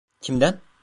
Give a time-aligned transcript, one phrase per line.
[0.21, 0.61] Kimden?